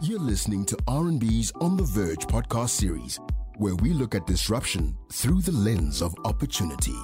[0.00, 3.18] You're listening to RMB's On the Verge podcast series,
[3.56, 6.94] where we look at disruption through the lens of opportunity.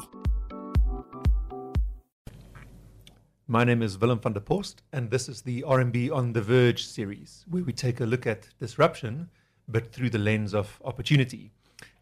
[3.49, 6.87] My name is Willem van der Post, and this is the RMB On the Verge
[6.87, 9.29] series, where we take a look at disruption,
[9.67, 11.51] but through the lens of opportunity.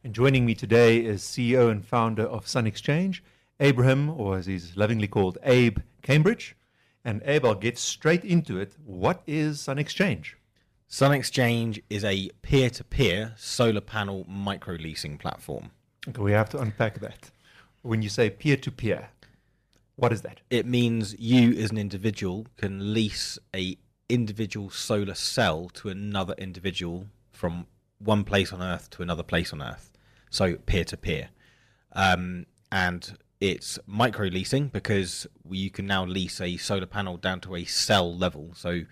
[0.04, 3.24] And joining me today is CEO and founder of Sun Exchange,
[3.61, 6.54] Abraham, or as he's lovingly called, Abe Cambridge.
[7.02, 8.77] And Abe, I'll get straight into it.
[8.84, 10.36] What is Sun Exchange?
[10.93, 15.71] Sun Exchange is a peer to peer solar panel micro leasing platform.
[16.07, 17.30] Okay, we have to unpack that.
[17.80, 19.08] When you say peer to peer,
[19.96, 20.43] what is that?
[20.50, 23.79] It means you as an individual can lease a
[24.11, 27.68] individual solar cell to another individual from
[27.99, 29.90] one place on earth to another place on earth.
[30.29, 31.30] So peer to peer.
[31.93, 37.56] Um, and it's micro leasing because you can now lease a solar panel down to
[37.56, 38.50] a cell level.
[38.55, 38.83] So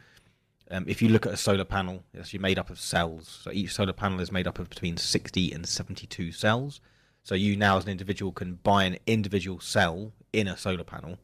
[0.70, 3.40] um, if you look at a solar panel, it's actually made up of cells.
[3.42, 6.80] So each solar panel is made up of between 60 and 72 cells.
[7.22, 11.18] So you now, as an individual, can buy an individual cell in a solar panel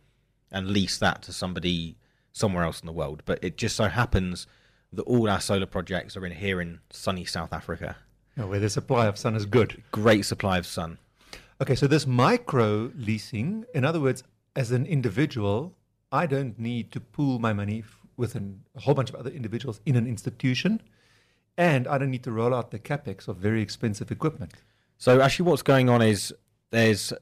[0.50, 1.97] and lease that to somebody
[2.33, 3.22] somewhere else in the world.
[3.24, 4.47] But it just so happens
[4.92, 7.97] that all our solar projects are in here in sunny South Africa.
[8.39, 9.83] Oh, where the supply of sun is good.
[9.92, 10.98] Great supply of sun.
[11.61, 14.22] Okay, so this micro leasing, in other words,
[14.55, 15.74] as an individual,
[16.12, 17.80] I don't need to pool my money
[18.17, 20.81] with an, a whole bunch of other individuals in an institution,
[21.56, 24.53] and I don't need to roll out the capex of very expensive equipment.
[24.98, 26.33] So actually, what's going on is
[26.70, 27.12] there's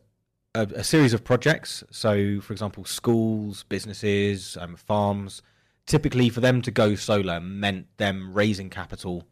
[0.55, 1.85] a, a series of projects.
[1.91, 5.43] So, for example, schools, businesses, um, farms.
[5.87, 9.25] Typically, for them to go solar meant them raising capital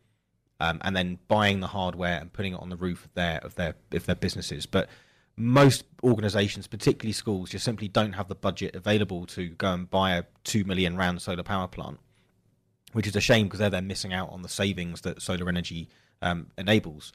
[0.61, 3.55] um, and then buying the hardware and putting it on the roof of their of
[3.55, 4.67] their of their businesses.
[4.67, 4.89] But
[5.37, 10.17] most organisations, particularly schools, just simply don't have the budget available to go and buy
[10.17, 11.99] a two million rand solar power plant,
[12.93, 15.89] which is a shame because they're then missing out on the savings that solar energy
[16.21, 17.13] um, enables.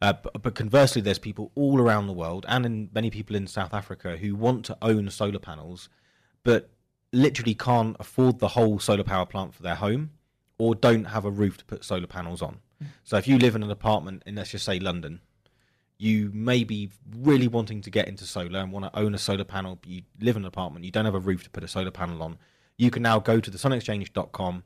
[0.00, 3.46] Uh, but, but conversely, there's people all around the world, and in many people in
[3.46, 5.88] South Africa, who want to own solar panels,
[6.44, 6.70] but
[7.12, 10.10] literally can't afford the whole solar power plant for their home,
[10.58, 12.58] or don't have a roof to put solar panels on.
[13.04, 15.20] So if you live in an apartment in, let's just say London,
[15.98, 19.44] you may be really wanting to get into solar and want to own a solar
[19.44, 21.68] panel, but you live in an apartment, you don't have a roof to put a
[21.68, 22.38] solar panel on.
[22.76, 24.62] You can now go to the sunexchange.com,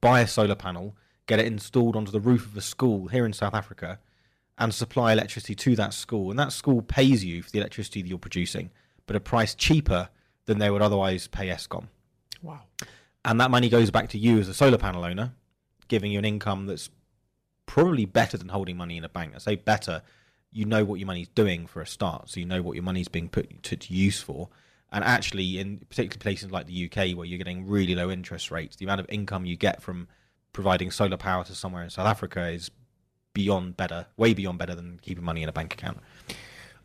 [0.00, 0.96] buy a solar panel,
[1.26, 3.98] get it installed onto the roof of a school here in South Africa,
[4.58, 6.30] and supply electricity to that school.
[6.30, 8.70] And that school pays you for the electricity that you're producing,
[9.06, 10.08] but a price cheaper
[10.46, 11.88] than they would otherwise pay Eskom.
[12.42, 12.60] Wow.
[13.24, 15.32] And that money goes back to you as a solar panel owner,
[15.88, 16.88] giving you an income that's
[17.66, 19.32] probably better than holding money in a bank.
[19.34, 20.02] I say better,
[20.52, 23.08] you know what your money's doing for a start, so you know what your money's
[23.08, 24.48] being put to, to use for.
[24.92, 28.76] And actually, in particularly places like the UK, where you're getting really low interest rates,
[28.76, 30.08] the amount of income you get from
[30.52, 32.70] providing solar power to somewhere in South Africa is
[33.32, 35.98] beyond better, way beyond better than keeping money in a bank account.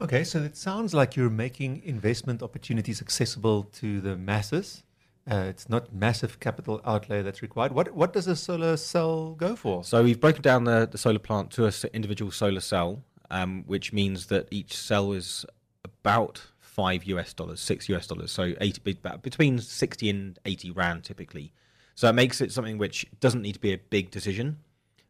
[0.02, 4.84] Okay, so it sounds like you're making investment opportunities accessible to the masses.
[5.30, 7.72] Uh, it's not massive capital outlay that's required.
[7.72, 9.84] What what does a solar cell go for?
[9.84, 13.63] So we've broken down the, the solar plant to a s- individual solar cell, um,
[13.68, 15.46] which means that each cell is
[15.84, 21.03] about five US dollars, six US dollars, so 80, be- between 60 and 80 rand
[21.03, 21.52] typically.
[21.96, 24.58] So it makes it something which doesn't need to be a big decision.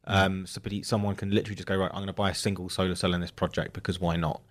[0.08, 2.94] Um, so someone can literally just go, right, I'm going to buy a single solar
[2.94, 4.42] cell in this project because why not?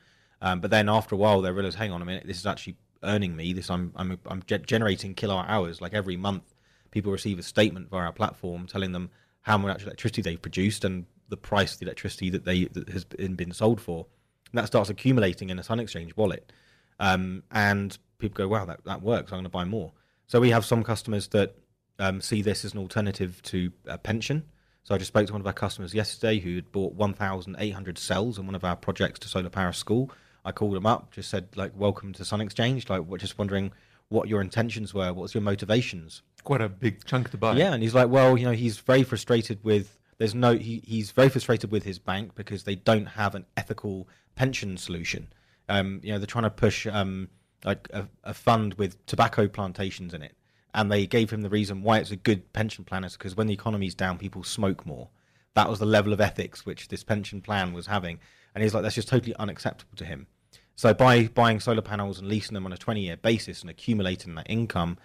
[0.42, 2.76] Um, but then after a while, they realize, hang on a minute, this is actually
[3.04, 3.52] earning me.
[3.52, 5.81] This I'm I'm I'm ge- generating kilowatt hours.
[5.81, 6.54] Like every month,
[6.91, 9.10] people receive a statement via our platform telling them
[9.42, 13.04] how much electricity they've produced and the price of the electricity that they that has
[13.04, 14.06] been been sold for.
[14.52, 16.52] And that starts accumulating in a Sun Exchange wallet.
[17.00, 19.32] Um, and people go, wow, that, that works.
[19.32, 19.92] I'm going to buy more.
[20.28, 21.56] So we have some customers that
[21.98, 24.44] um, see this as an alternative to a pension.
[24.84, 28.38] So I just spoke to one of our customers yesterday who had bought 1,800 cells
[28.38, 30.10] in one of our projects to solar power school.
[30.44, 33.72] I called him up, just said like, "Welcome to Sun Exchange." Like, we're just wondering
[34.08, 35.12] what your intentions were.
[35.12, 36.22] What's your motivations?
[36.44, 37.56] Quite a big chunk to buy.
[37.56, 39.98] Yeah, and he's like, well, you know, he's very frustrated with.
[40.19, 40.56] There's no.
[40.56, 45.32] He, he's very frustrated with his bank because they don't have an ethical pension solution.
[45.69, 47.28] Um, you know, they're trying to push um,
[47.64, 50.37] like a, a fund with tobacco plantations in it,
[50.75, 53.46] and they gave him the reason why it's a good pension plan is because when
[53.46, 55.08] the economy's down, people smoke more.
[55.55, 58.19] That was the level of ethics which this pension plan was having,
[58.55, 60.26] and he's like, that's just totally unacceptable to him.
[60.76, 64.34] So by buying solar panels and leasing them on a 20 year basis and accumulating
[64.34, 64.99] that income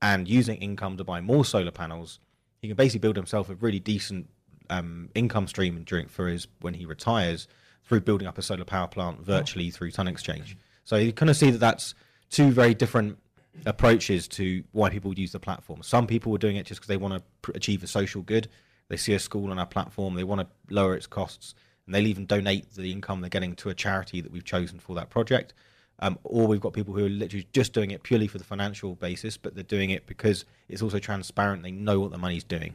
[0.00, 2.20] and using income to buy more solar panels,
[2.60, 4.28] he can basically build himself a really decent
[4.70, 7.48] um, income stream during for his when he retires
[7.84, 10.56] through building up a solar power plant virtually through Sun Exchange.
[10.84, 11.94] So you kind of see that that's
[12.30, 13.18] two very different
[13.64, 15.82] approaches to why people would use the platform.
[15.82, 18.48] Some people were doing it just because they want to pr- achieve a social good.
[18.88, 21.54] they see a school on our platform, they want to lower its costs,
[21.84, 24.94] and they'll even donate the income they're getting to a charity that we've chosen for
[24.94, 25.54] that project.
[25.98, 28.94] Um, or we've got people who are literally just doing it purely for the financial
[28.94, 31.62] basis, but they're doing it because it's also transparent.
[31.62, 32.74] They know what the money's doing.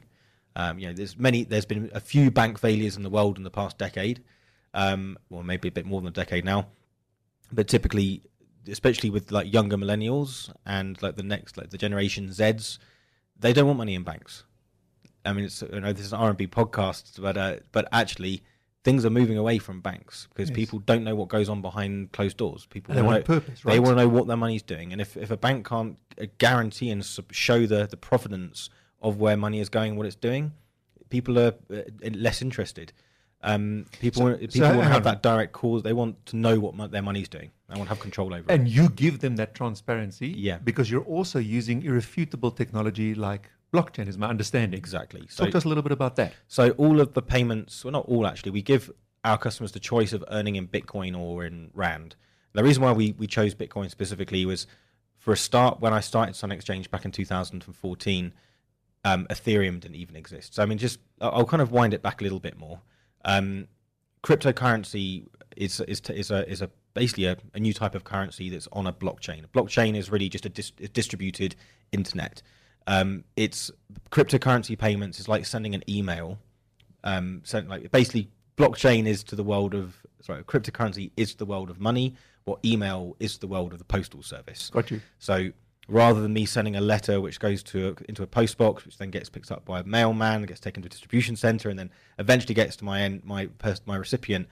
[0.56, 1.44] Um, you know, there's many.
[1.44, 4.22] There's been a few bank failures in the world in the past decade,
[4.74, 6.68] um, or maybe a bit more than a decade now.
[7.52, 8.24] But typically,
[8.68, 12.78] especially with like younger millennials and like the next, like the generation Zs,
[13.40, 14.44] they don't want money in banks.
[15.26, 18.44] I mean, it's you know this is an RMB podcast, but uh, but actually
[18.84, 20.56] things are moving away from banks because Yes.
[20.56, 22.66] people don't know what goes on behind closed doors.
[22.66, 25.16] People they want know- purpose, They want to know what their money's doing, and if,
[25.16, 28.70] if a bank can't uh, guarantee and show the the provenance
[29.02, 30.54] of where money is going, what it's doing,
[31.10, 31.82] people are uh,
[32.14, 32.94] less interested.
[33.44, 35.82] Um, people want, people so want to have that direct cause.
[35.82, 37.50] They want to know what mo- their money's doing.
[37.70, 38.54] They want to have control over it.
[38.54, 40.60] And you give them that transparency Yeah.
[40.64, 44.78] because you're also using irrefutable technology like blockchain, is my understanding.
[44.78, 45.26] Exactly.
[45.30, 46.34] So Talk to us a little bit about that.
[46.48, 48.92] So all of the payments, well, not all actually, we give
[49.24, 52.16] our customers the choice of earning in Bitcoin or in Rand.
[52.54, 54.68] The reason why we, we chose Bitcoin specifically was
[55.18, 58.34] for a start, when I started Sun Exchange back in 2014,
[59.04, 60.56] um, Ethereum didn't even exist.
[60.56, 62.82] So I mean, just I'll kind of wind it back a little bit more.
[63.26, 63.68] Um,
[64.24, 68.68] cryptocurrency is is is a is a basically a, a new type of currency that's
[68.74, 69.44] on a blockchain.
[69.44, 71.56] A blockchain is really just a, dis- a distributed
[71.92, 72.42] internet.
[72.88, 73.72] Um, it's
[74.12, 76.38] cryptocurrency payments is like sending an email.
[77.04, 81.46] Um, sent like basically blockchain is to the world of sorry, cryptocurrency is to the
[81.46, 82.16] world of money.
[82.44, 84.70] What email is to the world of the postal service.
[84.72, 85.02] Got you.
[85.20, 85.52] So
[85.92, 88.98] rather than me sending a letter which goes to a, into a post box, which
[88.98, 91.92] then gets picked up by a mailman, gets taken to a distribution center, and then
[92.18, 93.50] eventually gets to my end, my
[93.86, 94.48] my recipient,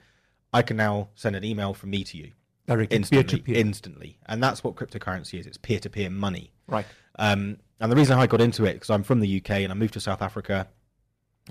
[0.52, 2.32] I can now send an email from me to you
[2.66, 3.56] Directly, instantly, peer-to-peer.
[3.56, 5.46] instantly, and that's what cryptocurrency is.
[5.46, 6.52] It's peer to peer money.
[6.68, 6.86] Right.
[7.18, 9.74] Um, and the reason I got into it because I'm from the UK and I
[9.74, 10.68] moved to South Africa,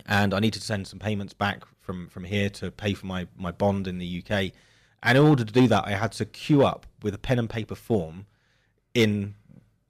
[0.05, 3.27] and I needed to send some payments back from from here to pay for my
[3.35, 4.51] my bond in the UK.
[5.01, 7.49] And in order to do that, I had to queue up with a pen and
[7.49, 8.25] paper form
[8.93, 9.35] in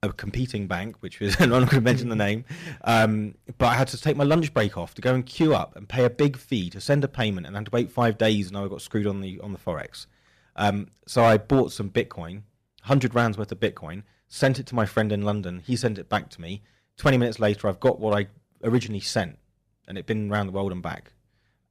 [0.02, 2.46] a competing bank, which was I'm not going to mention the name,
[2.84, 5.76] um, but I had to take my lunch break off to go and queue up
[5.76, 8.18] and pay a big fee to send a payment, and I had to wait five
[8.18, 10.06] days, and I got screwed on the on the forex.
[10.56, 12.44] Um, so I bought some Bitcoin,
[12.84, 15.62] hundred rands worth of Bitcoin, sent it to my friend in London.
[15.66, 16.64] He sent it back to me.
[16.98, 18.28] Twenty minutes later, I've got what I
[18.64, 19.38] originally sent,
[19.88, 21.14] and it'd been around the world and back.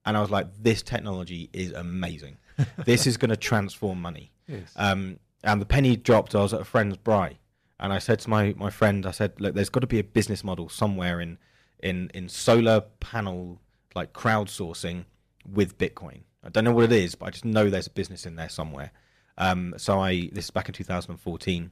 [0.05, 2.39] And I was like, this technology is amazing.
[2.85, 4.33] this is going to transform money.
[4.47, 4.73] Yes.
[4.75, 6.35] Um, and the penny dropped.
[6.35, 7.37] I was at a friend's braai,
[7.81, 10.05] and I said to my, my friend, I said, look, there's got to be a
[10.05, 11.39] business model somewhere in
[11.81, 13.61] in in solar panel
[13.95, 15.05] like crowdsourcing
[15.47, 16.23] with Bitcoin.
[16.43, 18.49] I don't know what it is, but I just know there's a business in there
[18.49, 18.91] somewhere.
[19.37, 21.71] Um, so I this is back in 2014.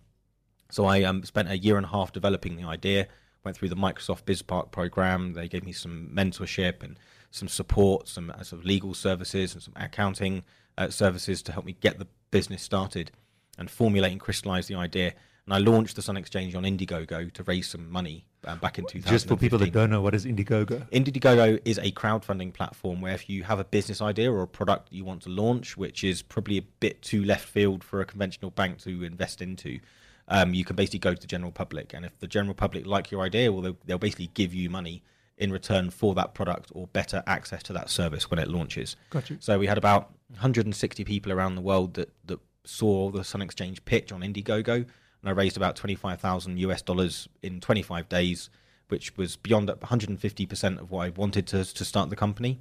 [0.70, 3.08] So I um, spent a year and a half developing the idea.
[3.44, 5.34] Went through the Microsoft BizSpark program.
[5.34, 6.98] They gave me some mentorship and
[7.30, 10.42] some support, some uh, sort of legal services and some accounting
[10.78, 13.12] uh, services to help me get the business started
[13.58, 15.14] and formulate and crystallize the idea.
[15.46, 18.84] And I launched the Sun Exchange on Indiegogo to raise some money uh, back in
[18.84, 19.12] 2015.
[19.12, 20.90] Just for people that don't know, what is Indiegogo?
[20.90, 24.88] Indiegogo is a crowdfunding platform where if you have a business idea or a product
[24.90, 28.50] you want to launch, which is probably a bit too left field for a conventional
[28.50, 29.78] bank to invest into,
[30.26, 31.94] um, you can basically go to the general public.
[31.94, 35.04] And if the general public like your idea, well, they'll, they'll basically give you money
[35.38, 38.96] in return for that product or better access to that service when it launches.
[39.10, 39.36] Got you.
[39.38, 43.84] So we had about 160 people around the world that, that saw the Sun Exchange
[43.84, 44.86] pitch on Indiegogo,
[45.22, 48.50] and I raised about 25,000 US dollars in 25 days,
[48.88, 52.60] which was beyond 150% of what I wanted to, to start the company.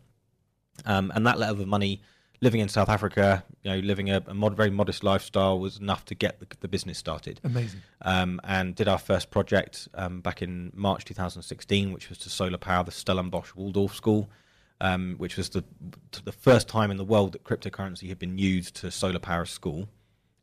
[0.86, 2.02] Um, and that level of money,
[2.42, 6.06] living in South Africa, you know, living a, a mod, very modest lifestyle, was enough
[6.06, 7.82] to get the, the business started Amazing.
[8.02, 12.58] um, and did our first project um, back in March 2016, which was to solar
[12.58, 14.30] power the Stellenbosch Waldorf School,
[14.82, 15.64] um, which was the
[16.24, 19.48] the first time in the world that cryptocurrency had been used to solar power a
[19.48, 19.88] school,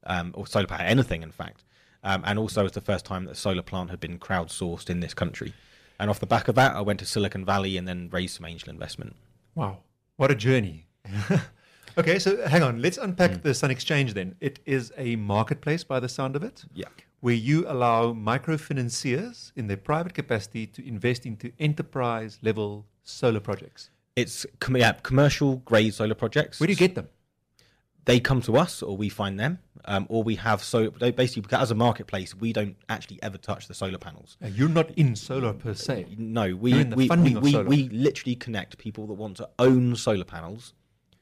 [0.05, 1.65] um, or solar power anything, in fact,
[2.03, 5.01] um, and also was the first time that a solar plant had been crowdsourced in
[5.01, 5.53] this country.
[5.99, 8.47] And off the back of that, I went to Silicon Valley and then raised some
[8.47, 9.15] angel investment.
[9.55, 9.79] Wow.
[10.17, 10.87] What a journey.
[11.99, 12.83] okay, so hang on.
[12.83, 13.41] Let's unpack Hmm.
[13.43, 14.35] the Sun Exchange then.
[14.41, 16.65] It is a marketplace by the sound of it.
[16.75, 16.87] Yeah.
[17.21, 23.91] Where you allow microfinanciers in their private capacity to invest into enterprise level solar projects.
[24.17, 26.59] It's com- yeah, commercial grade solar projects.
[26.59, 27.09] Where do you get them?
[28.05, 31.71] They come to us or we find them um, or we have so basically as
[31.71, 34.37] a marketplace we don't actually ever touch the solar panels.
[34.41, 36.07] You're not in solar per se.
[36.19, 39.49] no we in the we, funding we, we, we literally connect people that want to
[39.59, 40.75] own solar panels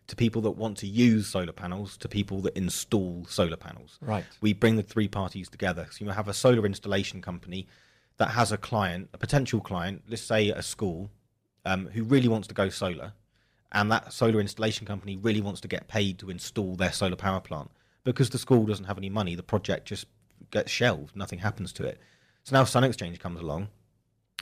[0.06, 3.98] to people that want to use solar panels to people that install solar panels.
[4.00, 4.24] Right.
[4.40, 5.86] we bring the three parties together.
[5.90, 7.66] So you have a solar installation company
[8.16, 11.10] that has a client a potential client let's say a school
[11.64, 13.12] um, who really wants to go solar,
[13.72, 17.40] and that solar installation company really wants to get paid to install their solar power
[17.40, 17.70] plant.
[18.04, 20.06] Because the school doesn't have any money, the project just
[20.50, 21.14] gets shelved.
[21.14, 22.00] Nothing happens to it.
[22.44, 23.68] So now Sun Exchange comes along,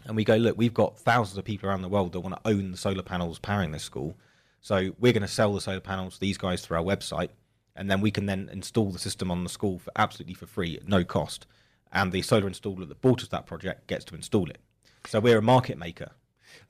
[0.04, 2.50] and we go, look, we've got thousands of people around the world that want to
[2.50, 4.16] own the solar panels powering this school.
[4.60, 7.30] So we're going to sell the solar panels to these guys through our website,
[7.74, 10.76] and then we can then install the system on the school for absolutely for free
[10.76, 11.46] at no cost.
[11.92, 14.58] And the solar installer that bought us that project gets to install it.
[15.06, 16.12] So we're a market maker.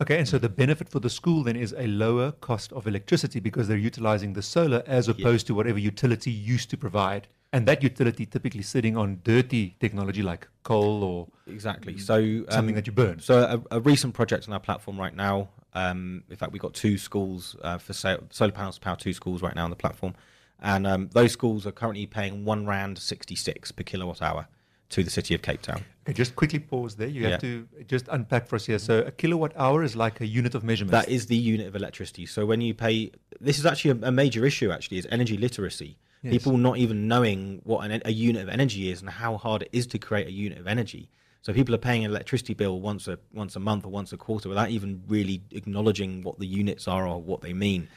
[0.00, 3.40] Okay, and so the benefit for the school then is a lower cost of electricity
[3.40, 7.28] because they're utilizing the solar as opposed to whatever utility used to provide.
[7.52, 11.96] And that utility typically sitting on dirty technology like coal or Exactly.
[11.98, 13.20] So something um, that you burn.
[13.20, 15.48] So a, a recent project on our platform right now.
[15.74, 19.12] Um, in fact, we've got two schools uh, for sale, solar panels to power two
[19.12, 20.14] schools right now on the platform,
[20.60, 24.48] and um, those schools are currently paying one rand sixty six per kilowatt hour
[24.90, 25.84] to the city of Cape Town.
[26.04, 27.08] Okay, just quickly pause there.
[27.08, 27.30] You Yeah.
[27.30, 28.78] have to just unpack for us here.
[28.78, 30.92] So a kilowatt hour is like a unit of measurement.
[30.92, 32.24] That is the unit of electricity.
[32.24, 34.70] So when you pay, this is actually a, a major issue.
[34.70, 35.98] Actually, is energy literacy.
[36.22, 36.32] Yes.
[36.32, 39.68] People not even knowing what an, a unit of energy is and how hard it
[39.72, 41.10] is to create a unit of energy.
[41.42, 44.16] So people are paying an electricity bill once a once a month or once a
[44.16, 47.88] quarter without even really acknowledging what the units are or what they mean.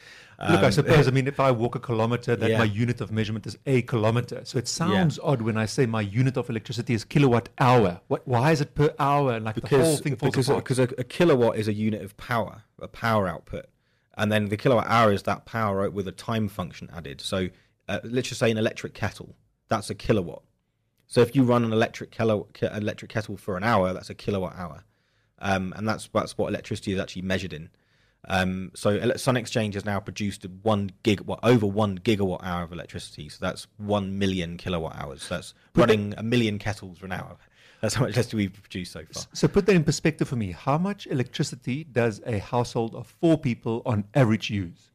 [0.50, 2.58] Look, I Um, suppose, I mean, if I walk a kilometer, that Yeah.
[2.58, 4.42] my unit of measurement is a kilometer.
[4.44, 8.02] So it sounds odd when I say my unit of electricity is kilowatt hour.
[8.08, 9.40] What, why is it per hour?
[9.40, 10.64] Like the whole because thing falls because, apart.
[10.64, 13.66] because a, a kilowatt is a unit of power, a power output,
[14.18, 17.22] and then the kilowatt hour is that power with a time function added.
[17.22, 17.50] So
[17.88, 19.36] uh, let's just say an electric kettle,
[19.68, 20.42] that's a kilowatt.
[21.08, 24.16] So if you run an electric kilo, ki- electric kettle for an hour, that's a
[24.16, 24.86] kilowatt hour,
[25.40, 27.70] um, and that's that's what electricity is actually measured in.
[28.28, 33.30] Um, so Sun Exchange has now produced one gigawatt over one gigawatt hour of electricity.
[33.30, 35.24] So that's one million kilowatt hours.
[35.24, 37.38] So that's running a million kettles for an hour.
[37.82, 39.24] That's how much electricity we've produced so far.
[39.34, 40.52] So put that in perspective for me.
[40.52, 44.92] How much electricity does a household of four people on average use?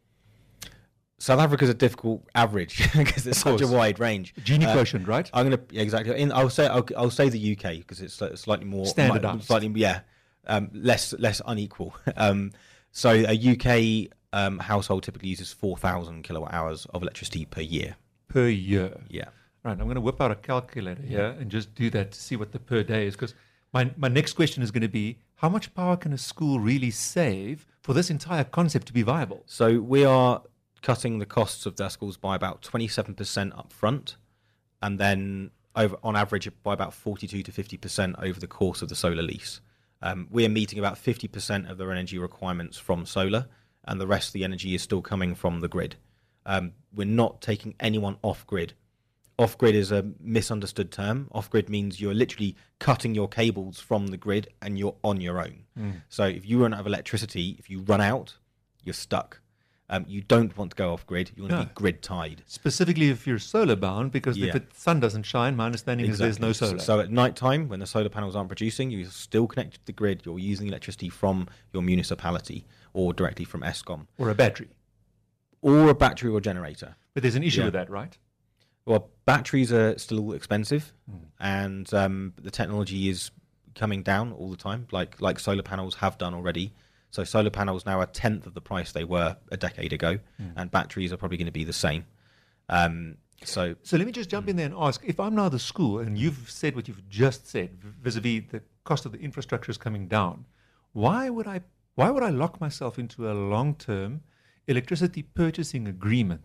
[1.19, 4.35] South Africa's a difficult average because it's such a wide range.
[4.37, 5.29] Gini Uh, quotient, right?
[5.33, 6.17] I'm gonna yeah, exactly.
[6.17, 9.45] In, I'll say I'll, I'll say the UK because it's slightly more Standardised.
[9.45, 10.01] slightly yeah,
[10.47, 11.97] um, less less unequal.
[12.17, 12.53] um,
[12.97, 17.97] so a UK um, household typically uses four thousand kilowatt hours of electricity per year.
[18.29, 19.01] per year.
[19.11, 19.29] Yeah.
[19.63, 22.37] Right, I'm going to whip out a calculator here and just do that to see
[22.37, 23.15] what the per day is.
[23.15, 23.35] Because
[23.75, 26.91] my, my next question is going to be how much power can a school really
[26.91, 29.43] save for this entire concept to be viable?
[29.45, 30.43] So we are
[30.81, 34.17] cutting the costs of their schools by about 27% up front,
[34.81, 38.97] and then over on average by about 42 to 50% over the course of the
[38.97, 39.61] solar lease.
[40.03, 43.47] Um, we are meeting about 50% of their energy requirements from solar,
[43.85, 45.97] and the rest of the energy is still coming from the grid.
[46.45, 48.75] Um, we're not taking anyone off grid.
[49.39, 51.29] Off grid is a misunderstood term.
[51.33, 55.39] Off grid means you're literally cutting your cables from the grid and you're on your
[55.41, 55.65] own.
[56.09, 58.37] So if you run out of electricity, if you run out,
[58.83, 59.41] you're stuck.
[59.89, 61.31] Um, you don't want to go off grid.
[61.37, 62.43] You want to be grid tied.
[62.47, 64.49] Specifically, if you're solar bound, because Yeah.
[64.49, 66.81] if the sun doesn't shine, my understanding is there's no solar.
[66.81, 69.93] So at night time, when the solar panels aren't producing, you're still connected to the
[69.93, 70.23] grid.
[70.25, 74.71] You're using electricity from your municipality or directly from Eskom or a battery.
[75.63, 76.97] or a battery or generator.
[77.15, 77.67] But there's an issue Yeah.
[77.67, 78.17] with that, right?
[78.85, 81.17] Well, batteries are still expensive, Hmm.
[81.41, 83.31] and um, the technology is
[83.75, 86.73] coming down all the time, like like solar panels have done already.
[87.17, 90.13] So solar panels now are a tenth of the price they were a decade ago,
[90.41, 90.51] Hmm.
[90.59, 92.03] and batteries are probably going to be the same.
[92.79, 93.17] Um,
[93.55, 95.99] so So let me just jump in there and ask if I'm now the school
[96.05, 97.71] and you've said what you've just said
[98.05, 100.37] vis a vis the cost of the infrastructure is coming down,
[101.05, 101.59] why would I
[101.99, 104.11] why would I lock myself into a long term
[104.73, 106.43] electricity purchasing agreement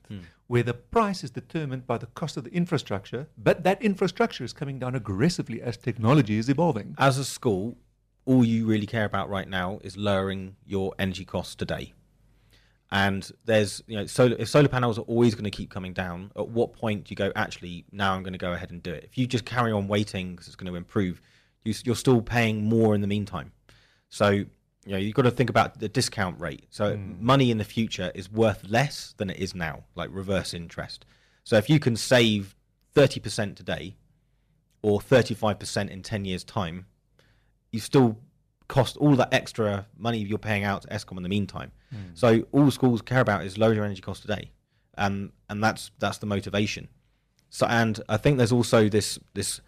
[0.51, 4.53] where the price is determined by the cost of the infrastructure, but that infrastructure is
[4.61, 6.89] coming down aggressively as technology is evolving?
[7.09, 7.65] as a school,
[8.25, 11.93] all you really care about right now is lowering your energy costs today.
[12.91, 16.31] And there's, you know, solar, if solar panels are always going to keep coming down,
[16.35, 18.91] at what point do you go, actually, now I'm going to go ahead and do
[18.91, 19.05] it?
[19.05, 21.21] If you just carry on waiting because it's going to improve,
[21.63, 23.53] you, you're still paying more in the meantime.
[24.09, 24.47] So, you
[24.85, 26.65] know, you've got to think about the discount rate.
[26.69, 27.25] So, hmm.
[27.25, 31.05] money in the future is worth less than it is now, like reverse interest.
[31.45, 32.55] So, if you can save
[32.93, 33.95] 30% today
[34.81, 36.87] or 35% in 10 years' time,
[37.71, 38.17] you still
[38.67, 41.71] cost all that extra money you're paying out to Eskom in the meantime.
[42.13, 44.51] So all schools care about is lower your energy cost today,
[44.97, 46.87] um, and that's that's the motivation.
[47.49, 49.59] So and I think there's also this this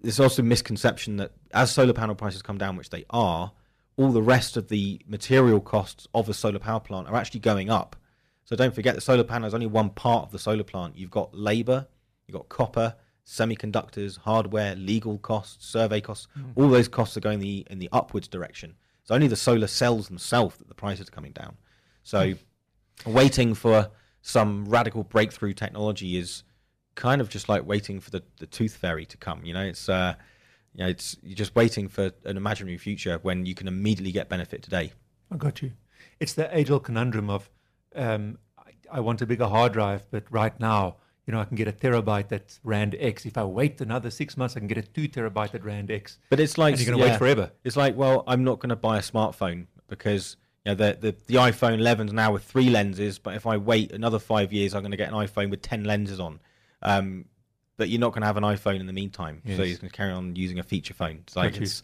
[0.00, 3.52] there's also misconception that as solar panel prices come down, which they are,
[3.96, 7.70] all the rest of the material costs of a solar power plant are actually going
[7.70, 7.96] up.
[8.44, 10.96] So don't forget the solar panel is only one part of the solar plant.
[10.96, 11.86] You've got labour,
[12.26, 16.28] you've got copper, semiconductors, hardware, legal costs, survey costs.
[16.56, 18.74] All those costs are going the in the upwards direction.
[19.02, 21.56] It's only the solar cells themselves that the prices are coming down.
[22.02, 22.34] So,
[23.06, 23.90] waiting for
[24.22, 26.44] some radical breakthrough technology is
[26.94, 29.44] kind of just like waiting for the, the tooth fairy to come.
[29.44, 30.14] You know, it's uh,
[30.74, 34.28] you know, it's you're just waiting for an imaginary future when you can immediately get
[34.28, 34.92] benefit today.
[35.30, 35.72] I got you.
[36.20, 37.50] It's the age-old conundrum of
[37.94, 41.56] um, I, I want a bigger hard drive, but right now, you know, I can
[41.56, 43.24] get a terabyte at Rand X.
[43.26, 46.18] If I wait another six months, I can get a two terabyte at Rand X.
[46.30, 47.52] But it's like And you're gonna wait forever.
[47.64, 51.16] It's like, well, I'm not going to buy a smartphone because you know the, the
[51.26, 53.18] the iPhone 11 is now with three lenses.
[53.18, 55.84] But if I wait another five years, I'm going to get an iPhone with ten
[55.84, 56.40] lenses on.
[56.82, 57.26] Um,
[57.76, 59.96] but you're not going to have an iPhone in the meantime, so you're going to
[59.96, 61.20] carry on using a feature phone.
[61.22, 61.82] It's like it's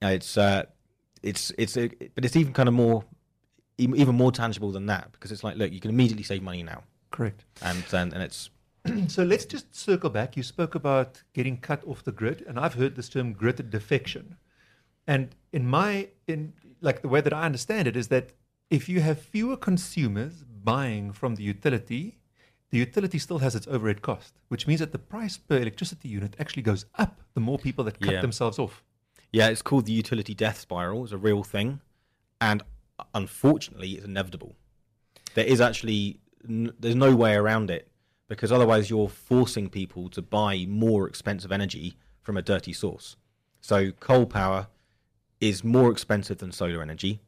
[0.00, 0.64] you know, it's uh,
[1.22, 3.04] it's it's a, but it's even kind of more
[3.78, 6.84] even more tangible than that because it's like, look, you can immediately save money now,
[7.16, 7.40] Correct.
[7.62, 8.50] and and, and it's
[9.16, 10.36] So let's just circle back.
[10.36, 14.24] You spoke about getting cut off the grid, and I've heard this term grid defection.
[15.06, 15.90] And in my
[16.32, 18.26] in like the way that I understand it is that
[18.70, 20.34] if you have fewer consumers
[20.72, 22.04] buying from the utility,
[22.70, 26.34] the utility still has its overhead cost, which means that the price per electricity unit
[26.40, 28.20] actually goes up the more people that cut Yeah.
[28.22, 28.82] themselves off.
[29.32, 31.04] Yeah, it's called the utility death spiral.
[31.04, 31.80] It's a real thing,
[32.40, 32.62] and
[33.14, 34.54] unfortunately, it's inevitable.
[35.34, 37.88] There is actually n- there's no way around it
[38.28, 43.16] because otherwise you're forcing people to buy more expensive energy from a dirty source.
[43.60, 44.68] So coal power
[45.40, 47.20] is more expensive than solar energy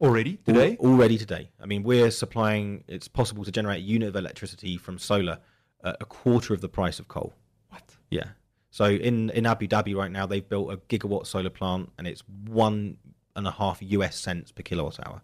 [0.00, 0.76] Already al- today?
[0.80, 1.50] already today.
[1.60, 2.84] I mean, we're supplying.
[2.88, 5.38] It's possible to generate a unit of electricity from solar
[5.82, 7.32] at a quarter of the price of coal.
[7.70, 7.96] What?
[8.10, 8.28] Yeah.
[8.70, 12.22] So in, in Abu Dhabi right now, they've built a gigawatt solar plant, and it's
[12.48, 12.96] one
[13.36, 15.22] and a half US cents per kilowatt hour.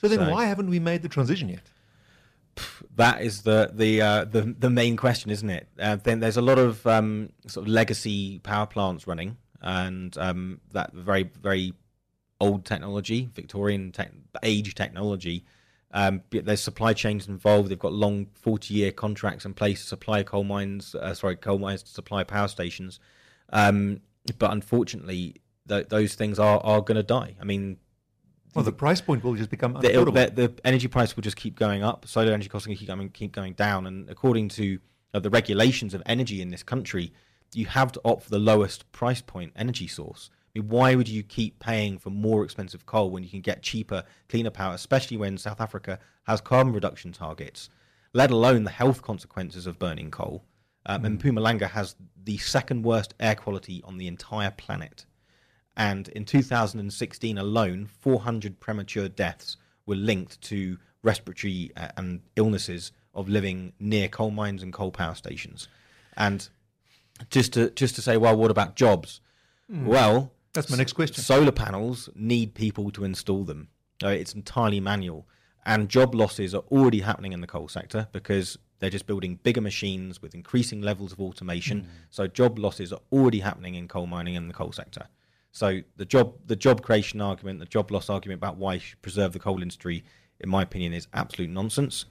[0.00, 1.70] So then So- why haven't we made the transition yet?
[2.96, 5.68] That is the the uh, the the main question, isn't it?
[5.78, 10.60] Uh, then there's a lot of um, sort of legacy power plants running, and um,
[10.72, 11.72] that very very
[12.40, 13.92] old technology, Victorian
[14.42, 15.44] age technology.
[15.94, 17.68] Um, there's supply chains involved.
[17.68, 20.94] They've got long 40 year contracts in place to supply coal mines.
[20.94, 22.98] Uh, sorry, coal mines to supply power stations.
[23.50, 24.00] Um,
[24.38, 25.36] but unfortunately,
[25.68, 27.36] th- those things are are going to die.
[27.40, 27.78] I mean,
[28.54, 30.34] Well, the price point will just become the, unaffordable.
[30.34, 32.06] the, the energy price will just keep going up.
[32.06, 33.86] Solar energy costs will keep going, keep going down.
[33.86, 34.78] And according to
[35.14, 37.12] uh, the regulations of energy in this country,
[37.54, 40.30] you have to opt for the lowest price point energy source.
[40.54, 43.62] I mean, why would you keep paying for more expensive coal when you can get
[43.62, 47.70] cheaper, cleaner power, especially when South Africa has carbon reduction targets,
[48.12, 50.44] let alone the health consequences of burning coal?
[50.84, 55.06] Um, And Mpumalanga has the second worst air quality on the entire planet
[55.76, 59.56] and in 2016 alone 400 premature deaths
[59.86, 65.14] were linked to respiratory uh, and illnesses of living near coal mines and coal power
[65.14, 65.68] stations.
[66.16, 66.48] And
[67.30, 69.20] just to just to say well what about jobs?
[69.68, 71.22] Well That's my next question.
[71.22, 73.68] solar panels need people to install them.
[74.02, 75.26] Uh, it's entirely manual.
[75.64, 79.60] And job losses are already happening in the coal sector because they're just building bigger
[79.60, 81.86] machines with increasing levels of automation.
[82.10, 85.06] So job losses are already happening in coal mining and the coal sector
[85.52, 89.02] so the job the job creation argument the job loss argument about why you should
[89.02, 90.02] preserve the coal industry
[90.40, 92.06] in my opinion is absolute nonsense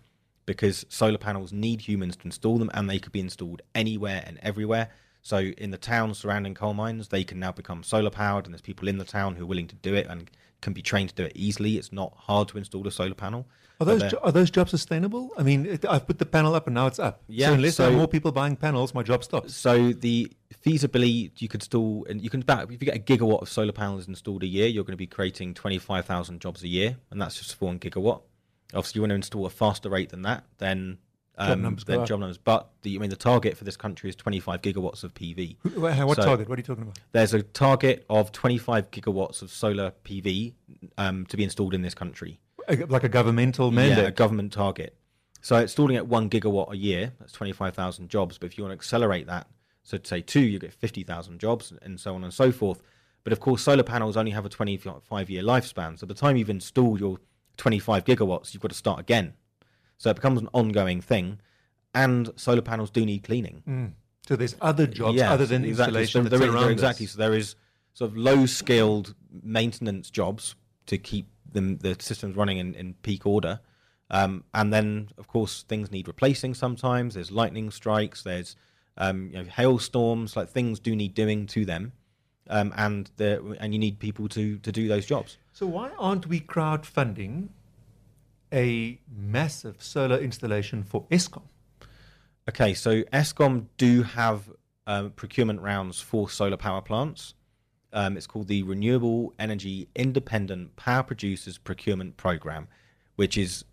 [0.45, 4.39] because solar panels need humans to install them and they could be installed anywhere and
[4.41, 4.89] everywhere.
[5.21, 8.61] So in the towns surrounding coal mines, they can now become solar powered and there's
[8.61, 10.29] people in the town who are willing to do it and
[10.61, 11.77] can be trained to do it easily.
[11.77, 13.47] It's not hard to install a solar panel.
[13.81, 15.31] Are those jo- are those jobs sustainable?
[15.37, 17.23] I mean, it, I've put the panel up and now it's up.
[17.27, 19.55] Yeah, So unless there are more people buying panels, my job stops.
[19.55, 23.41] So the feasibility you could install, and you can about if you get a gigawatt
[23.41, 26.63] of solar panels installed a year, you're going to be creating twenty five thousand jobs
[26.63, 28.21] a year, and that's just for one gigawatt.
[28.73, 30.97] Obviously, you want to install a faster rate than that, then
[31.37, 32.37] um, numbers then job numbers.
[32.37, 35.57] But the I mean, the target for this country is twenty five gigawatts of PV.
[35.75, 36.47] What So- target?
[36.49, 36.99] What are you talking about?
[37.13, 40.53] There's a target of twenty five gigawatts of solar PV
[40.97, 42.39] um, to be installed in this country.
[42.89, 44.05] Like a governmental Yeah, mandate.
[44.07, 44.95] a government target.
[45.41, 48.37] So installing at one gigawatt a year, that's 25,000 jobs.
[48.37, 49.47] But if you want to accelerate that,
[49.83, 52.81] so to say two, you get 50,000 jobs and so on and so forth.
[53.23, 55.97] But of course, solar panels only have a 25 year lifespan.
[55.97, 57.17] So by the time you've installed your
[57.57, 59.33] 25 gigawatts, you've got to start again.
[59.97, 61.39] So it becomes an ongoing thing.
[61.93, 63.63] And solar panels do need cleaning.
[63.67, 63.91] Mm.
[64.27, 66.01] So there's other jobs Yeah, other than exactly.
[66.01, 67.05] installation So that there is- exactly.
[67.07, 67.55] So there is
[67.93, 73.25] sort of low skilled maintenance jobs to keep them, the systems running in, in peak
[73.25, 73.59] order.
[74.09, 77.13] Um, and then, of course, things need replacing sometimes.
[77.13, 78.55] There's lightning strikes, there's
[78.97, 81.93] um, you know, hailstorms, like things do need doing to them.
[82.49, 85.37] Um, and the, and you need people to, to do those jobs.
[85.53, 87.49] So why aren't we crowdfunding
[88.51, 91.43] a massive solar installation for Eskom?
[92.49, 94.49] Okay, so Eskom do have
[94.87, 97.33] um, procurement rounds for solar power plants,
[97.93, 102.67] Um, it's called the Renewable Energy Independent Power Producers Procurement Program,
[103.15, 103.65] which is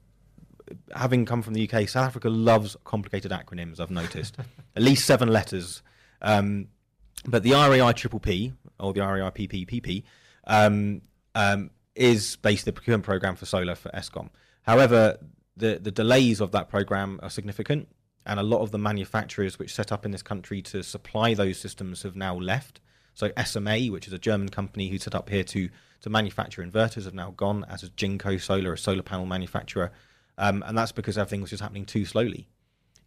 [0.94, 1.88] having come from the UK.
[1.88, 3.80] South Africa loves complicated acronyms.
[3.80, 4.36] I've noticed
[4.76, 5.82] at least seven letters.
[6.20, 6.68] Um,
[7.26, 10.04] but the RAI Triple P or the RAI PPPP
[10.46, 11.02] um,
[11.34, 14.30] um, is basically the procurement program for solar for Eskom.
[14.62, 15.18] However,
[15.56, 17.88] the the delays of that program are significant,
[18.24, 21.58] and a lot of the manufacturers which set up in this country to supply those
[21.58, 22.80] systems have now left.
[23.18, 25.68] So SMA, which is a German company who set up here to
[26.02, 27.64] to manufacture inverters, have now gone.
[27.68, 29.90] As is Jinko Solar, a solar panel manufacturer,
[30.38, 32.46] um, and that's because everything was just happening too slowly.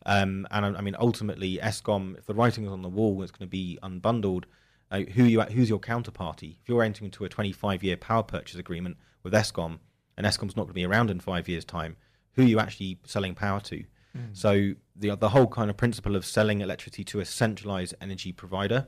[0.06, 3.32] Um, and I, I, mean, ultimately, Eskom, if the writing is on the wall, it's
[3.32, 4.44] going to be unbundled.
[4.92, 6.58] Uh, who you who's your counterparty?
[6.62, 9.80] If you're entering into a 25-year power purchase agreement with Eskom,
[10.18, 11.96] and Eskom's not going to be around in five years' time,
[12.34, 13.86] who are you actually selling power to?
[14.18, 14.34] Mm.
[14.34, 18.88] So the the whole kind of principle of selling electricity to a centralized energy provider,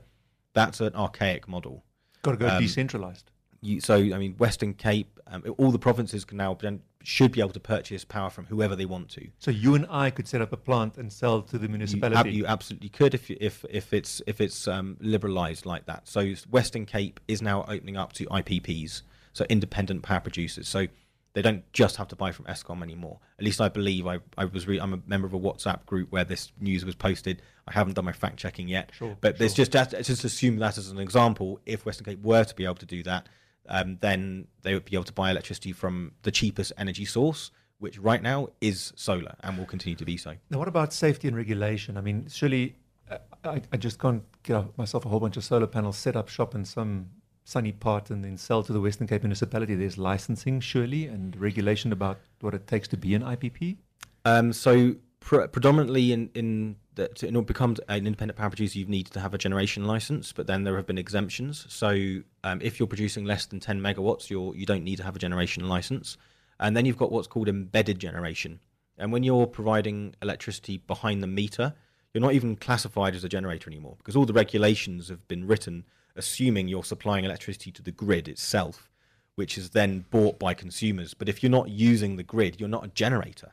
[0.54, 1.84] that's an archaic model.
[2.22, 3.30] Got to go um, decentralized
[3.64, 6.56] you, so I mean, Western Cape, um, all the provinces can now
[7.02, 9.28] should be able to purchase power from whoever they want to.
[9.38, 12.30] So you and I could set up a plant and sell to the municipality.
[12.30, 16.06] You, you absolutely could if you, if if it's if it's um, liberalised like that.
[16.08, 20.68] So Western Cape is now opening up to IPPs, so independent power producers.
[20.68, 20.86] So
[21.34, 23.18] they don't just have to buy from Eskom anymore.
[23.38, 26.10] At least I believe I, I was re- I'm a member of a WhatsApp group
[26.10, 27.42] where this news was posted.
[27.68, 29.38] I haven't done my fact checking yet, sure, but sure.
[29.38, 31.60] there's just just assume that as an example.
[31.66, 33.28] If Western Cape were to be able to do that,
[33.68, 37.98] um, then they would be able to buy electricity from the cheapest energy source, which
[37.98, 40.36] right now is solar and will continue to be so.
[40.50, 41.96] Now, what about safety and regulation?
[41.96, 42.76] I mean, surely
[43.10, 46.28] uh, I, I just can't get myself a whole bunch of solar panels, set up
[46.28, 47.10] shop in some
[47.44, 49.74] sunny part, and then sell to the Western Cape municipality.
[49.74, 53.76] There's licensing, surely, and regulation about what it takes to be an IPP.
[54.24, 58.78] Um, so, pre- predominantly in, in that in order to become an independent power producer,
[58.78, 61.66] you need to have a generation license, but then there have been exemptions.
[61.68, 65.16] So um, if you're producing less than 10 megawatts, you're, you don't need to have
[65.16, 66.16] a generation license.
[66.60, 68.60] And then you've got what's called embedded generation.
[68.96, 71.74] And when you're providing electricity behind the meter,
[72.12, 75.84] you're not even classified as a generator anymore because all the regulations have been written
[76.16, 78.90] assuming you're supplying electricity to the grid itself,
[79.34, 81.14] which is then bought by consumers.
[81.14, 83.52] But if you're not using the grid, you're not a generator.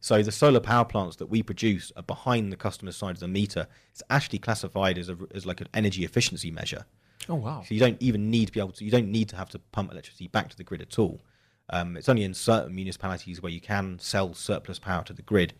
[0.00, 3.28] So the solar power plants that we produce are behind the customer side of the
[3.28, 3.66] meter.
[3.90, 6.86] It's actually classified as a as like an energy efficiency measure.
[7.28, 7.62] Oh wow!
[7.66, 8.84] So you don't even need to be able to.
[8.84, 11.22] You don't need to have to pump electricity back to the grid at all.
[11.70, 15.54] Um, it's only in certain municipalities where you can sell surplus power to the grid,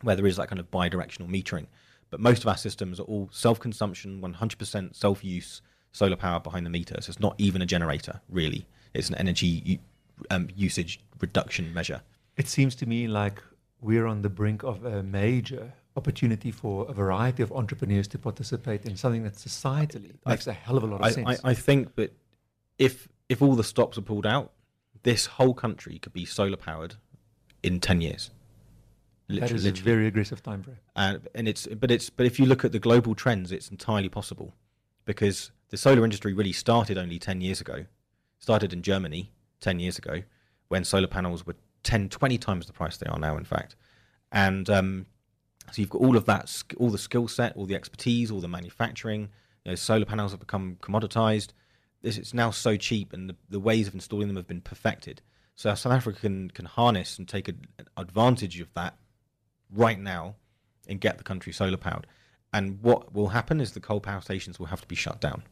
[0.00, 1.66] where there is that kind of bi-directional metering.
[2.10, 6.96] But most of our systems are all self-consumption, 100% self-use solar power behind the meter.
[7.00, 8.66] So it's not even a generator, really.
[8.94, 9.80] It's an energy
[10.30, 12.02] um, usage reduction measure.
[12.36, 13.42] It seems to me like
[13.80, 18.84] we're on the brink of a major opportunity for a variety of entrepreneurs to participate
[18.84, 21.40] in something that societally makes a hell of a lot of I, sense.
[21.42, 22.14] I, I, think that
[22.78, 24.52] if if all the stops are pulled out,
[25.02, 26.96] this whole country could be solar powered
[27.62, 28.30] in ten years.
[29.28, 29.80] Literally, that is literally.
[29.80, 30.76] a very aggressive time frame.
[30.94, 34.08] And, and it's but it's but if you look at the global trends, it's entirely
[34.08, 34.54] possible
[35.04, 37.86] because the solar industry really started only ten years ago.
[38.38, 40.22] Started in Germany ten years ago
[40.68, 41.54] when solar panels were
[41.86, 43.76] 10, 20 times the price they are now, in fact.
[44.32, 45.06] And um,
[45.70, 48.48] so you've got all of that, all the skill set, all the expertise, all the
[48.48, 49.28] manufacturing.
[49.64, 51.50] You know, solar panels have become commoditized.
[52.02, 55.22] This it's now so cheap, and the, the ways of installing them have been perfected.
[55.54, 57.54] So South Africa can, can harness and take a,
[57.96, 58.96] advantage of that
[59.70, 60.36] right now
[60.88, 62.06] and get the country solar powered.
[62.52, 65.42] And what will happen is the coal power stations will have to be shut down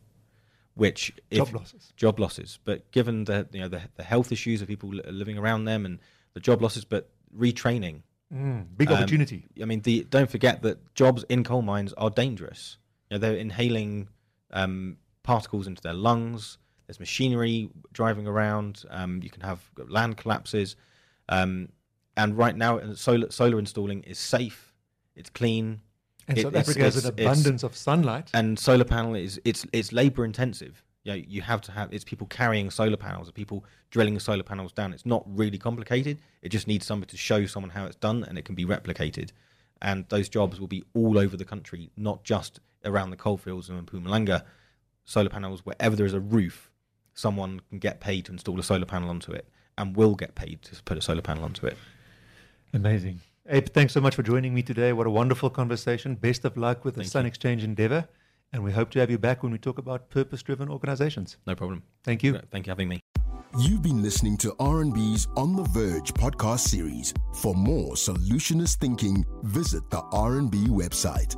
[0.76, 4.60] which if, job losses job losses but given the you know the, the health issues
[4.60, 6.00] of people living around them and
[6.34, 8.02] the job losses, but retraining.
[8.32, 9.46] Mm, big um, opportunity.
[9.62, 12.76] I mean, the, don't forget that jobs in coal mines are dangerous.
[13.08, 14.08] You know, they're inhaling
[14.52, 16.58] um, particles into their lungs.
[16.86, 18.84] There's machinery driving around.
[18.90, 20.76] Um, you can have land collapses.
[21.28, 21.70] Um,
[22.16, 24.72] and right now, solar solar installing is safe.
[25.16, 25.80] It's clean.
[26.26, 28.30] And it, South Africa has an abundance of sunlight.
[28.32, 32.02] And solar panel is it's it's labor intensive you know, you have to have it's
[32.02, 34.92] people carrying solar panels, people drilling solar panels down.
[34.92, 36.18] It's not really complicated.
[36.42, 39.30] It just needs somebody to show someone how it's done, and it can be replicated.
[39.82, 43.86] And those jobs will be all over the country, not just around the coalfields and
[43.86, 44.44] Mpumalanga.
[45.04, 46.70] Solar panels, wherever there is a roof,
[47.12, 49.46] someone can get paid to install a solar panel onto it,
[49.76, 51.76] and will get paid to put a solar panel onto it.
[52.74, 53.20] Amazing.
[53.48, 54.92] Abe, thanks so much for joining me today.
[54.92, 56.14] What a wonderful conversation.
[56.16, 57.28] Best of luck with the Thank Sun you.
[57.28, 58.08] Exchange endeavor.
[58.52, 61.38] And we hope to have you back when we talk about purpose-driven organizations.
[61.46, 61.82] No problem.
[62.04, 62.38] Thank you.
[62.50, 63.00] Thank you for having me.
[63.58, 67.14] You've been listening to RMB's On the Verge podcast series.
[67.34, 71.36] For more solutionist thinking, visit the RMB website.